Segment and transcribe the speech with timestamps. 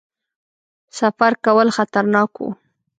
[0.99, 2.49] سفر کول خطرناک وو.